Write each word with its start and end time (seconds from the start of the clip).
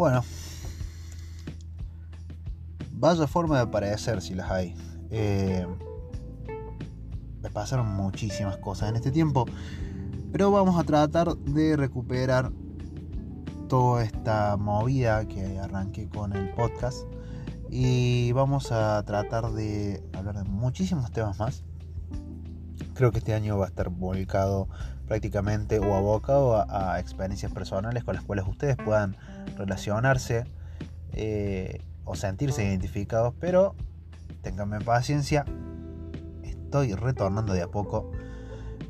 Bueno, 0.00 0.24
vaya 2.92 3.26
forma 3.26 3.56
de 3.56 3.62
aparecer 3.64 4.22
si 4.22 4.32
las 4.32 4.50
hay. 4.50 4.74
Eh, 5.10 5.66
me 7.42 7.50
pasaron 7.50 7.86
muchísimas 7.86 8.56
cosas 8.56 8.88
en 8.88 8.96
este 8.96 9.10
tiempo, 9.10 9.44
pero 10.32 10.50
vamos 10.50 10.80
a 10.80 10.84
tratar 10.84 11.36
de 11.36 11.76
recuperar 11.76 12.50
toda 13.68 14.02
esta 14.02 14.56
movida 14.56 15.28
que 15.28 15.58
arranqué 15.58 16.08
con 16.08 16.32
el 16.32 16.48
podcast 16.54 17.00
y 17.68 18.32
vamos 18.32 18.72
a 18.72 19.02
tratar 19.04 19.52
de 19.52 20.02
hablar 20.14 20.42
de 20.42 20.44
muchísimos 20.44 21.12
temas 21.12 21.38
más. 21.38 21.62
Creo 23.00 23.12
que 23.12 23.18
este 23.20 23.32
año 23.32 23.56
va 23.56 23.64
a 23.64 23.68
estar 23.68 23.88
volcado 23.88 24.68
prácticamente 25.08 25.78
o 25.78 25.94
abocado 25.94 26.62
a, 26.68 27.00
experiencias 27.00 27.50
personales 27.50 28.04
con 28.04 28.14
las 28.14 28.22
cuales 28.22 28.44
ustedes 28.46 28.76
puedan 28.76 29.16
relacionarse 29.56 30.44
eh, 31.12 31.80
o 32.04 32.14
sentirse 32.14 32.62
identificados, 32.62 33.32
pero 33.40 33.74
ténganme 34.42 34.82
paciencia, 34.82 35.46
estoy 36.42 36.92
retornando 36.92 37.54
de 37.54 37.62
a 37.62 37.68
poco. 37.68 38.12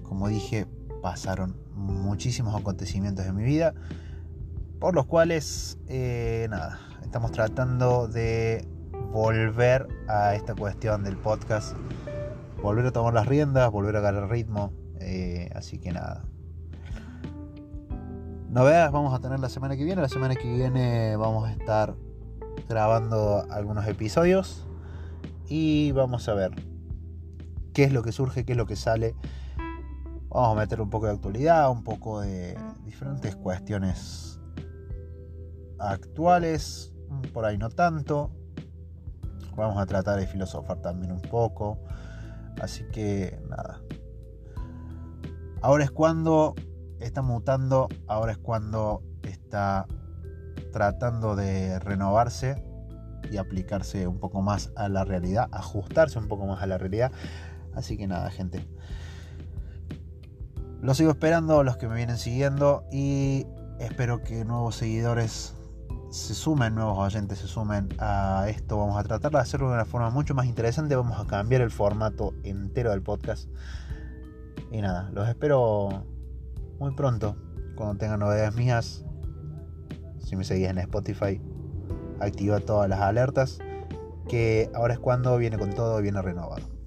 Como 0.02 0.26
dije, 0.26 0.66
pasaron 1.00 1.54
muchísimos 1.76 2.60
acontecimientos 2.60 3.24
en 3.26 3.36
mi 3.36 3.44
vida, 3.44 3.74
por 4.80 4.96
los 4.96 5.06
cuales, 5.06 5.78
eh, 5.86 6.48
nada, 6.50 6.80
estamos 7.04 7.30
tratando 7.30 8.08
de 8.08 8.66
volver 9.12 9.86
a 10.08 10.34
esta 10.34 10.56
cuestión 10.56 11.04
del 11.04 11.16
podcast, 11.16 11.76
volver 12.62 12.86
a 12.86 12.92
tomar 12.92 13.14
las 13.14 13.26
riendas, 13.26 13.70
volver 13.70 13.96
a 13.96 13.98
agarrar 14.00 14.30
ritmo, 14.30 14.72
eh, 15.00 15.50
así 15.54 15.78
que 15.78 15.92
nada. 15.92 16.24
Novedades 18.48 18.90
vamos 18.92 19.14
a 19.14 19.20
tener 19.20 19.38
la 19.38 19.48
semana 19.48 19.76
que 19.76 19.84
viene, 19.84 20.02
la 20.02 20.08
semana 20.08 20.34
que 20.34 20.52
viene 20.52 21.16
vamos 21.16 21.48
a 21.48 21.52
estar 21.52 21.94
grabando 22.68 23.46
algunos 23.50 23.86
episodios 23.86 24.66
y 25.48 25.92
vamos 25.92 26.28
a 26.28 26.34
ver 26.34 26.50
qué 27.72 27.84
es 27.84 27.92
lo 27.92 28.02
que 28.02 28.12
surge, 28.12 28.44
qué 28.44 28.52
es 28.52 28.58
lo 28.58 28.66
que 28.66 28.76
sale. 28.76 29.14
Vamos 30.28 30.56
a 30.56 30.60
meter 30.60 30.80
un 30.80 30.90
poco 30.90 31.06
de 31.06 31.12
actualidad, 31.12 31.70
un 31.70 31.82
poco 31.82 32.20
de 32.20 32.56
diferentes 32.84 33.34
cuestiones 33.36 34.40
actuales, 35.78 36.92
por 37.32 37.44
ahí 37.44 37.56
no 37.56 37.70
tanto. 37.70 38.30
Vamos 39.56 39.78
a 39.78 39.86
tratar 39.86 40.18
de 40.18 40.26
filosofar 40.26 40.80
también 40.80 41.12
un 41.12 41.22
poco. 41.22 41.78
Así 42.60 42.84
que 42.92 43.38
nada. 43.48 43.82
Ahora 45.62 45.84
es 45.84 45.90
cuando 45.90 46.54
está 47.00 47.22
mutando, 47.22 47.88
ahora 48.06 48.32
es 48.32 48.38
cuando 48.38 49.02
está 49.22 49.86
tratando 50.72 51.36
de 51.36 51.78
renovarse 51.80 52.64
y 53.30 53.36
aplicarse 53.36 54.06
un 54.06 54.18
poco 54.18 54.40
más 54.42 54.72
a 54.76 54.88
la 54.88 55.04
realidad, 55.04 55.48
ajustarse 55.52 56.18
un 56.18 56.28
poco 56.28 56.46
más 56.46 56.62
a 56.62 56.66
la 56.66 56.78
realidad. 56.78 57.12
Así 57.74 57.96
que 57.96 58.06
nada, 58.06 58.30
gente. 58.30 58.66
Los 60.80 60.96
sigo 60.96 61.10
esperando, 61.10 61.62
los 61.62 61.76
que 61.76 61.88
me 61.88 61.96
vienen 61.96 62.16
siguiendo 62.16 62.84
y 62.90 63.46
espero 63.78 64.22
que 64.22 64.44
nuevos 64.44 64.76
seguidores 64.76 65.54
se 66.10 66.34
sumen, 66.34 66.74
nuevos 66.74 66.98
oyentes 66.98 67.38
se 67.38 67.46
sumen 67.46 67.88
a 67.98 68.46
esto. 68.48 68.76
Vamos 68.78 68.98
a 68.98 69.04
tratar 69.04 69.30
de 69.30 69.38
hacerlo 69.38 69.68
de 69.68 69.74
una 69.74 69.84
forma 69.84 70.10
mucho 70.10 70.34
más 70.34 70.46
interesante. 70.46 70.96
Vamos 70.96 71.18
a 71.18 71.26
cambiar 71.26 71.62
el 71.62 71.70
formato 71.70 72.34
entero 72.42 72.90
del 72.90 73.00
podcast. 73.00 73.48
Y 74.72 74.82
nada, 74.82 75.08
los 75.12 75.28
espero 75.28 76.04
muy 76.78 76.92
pronto. 76.94 77.36
Cuando 77.76 77.96
tengan 77.96 78.20
novedades 78.20 78.54
mías, 78.54 79.04
si 80.18 80.34
me 80.36 80.44
seguís 80.44 80.68
en 80.68 80.78
Spotify, 80.78 81.40
activa 82.18 82.58
todas 82.58 82.88
las 82.88 83.00
alertas. 83.00 83.58
Que 84.28 84.70
ahora 84.74 84.94
es 84.94 85.00
cuando 85.00 85.36
viene 85.38 85.58
con 85.58 85.70
todo, 85.70 86.00
viene 86.02 86.20
renovado. 86.22 86.79